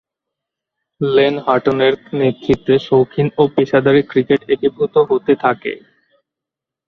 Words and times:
Lane 1.01 1.35
হাটনের 1.45 1.93
নেতৃত্বে 2.19 2.75
শৌখিন 2.87 3.27
ও 3.37 3.43
পেশাদারী 3.55 4.01
ক্রিকেট 4.11 4.41
একীভূত 4.53 4.93
হতে 5.09 5.33
থাকে। 5.43 5.73